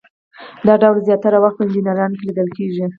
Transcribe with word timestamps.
دا 0.67 0.73
ډول 0.81 0.97
زیاتره 1.07 1.37
وخت 1.43 1.55
په 1.57 1.63
انجینرانو 1.65 2.17
کې 2.19 2.25
لیدل 2.27 2.47
کیږي. 2.57 2.85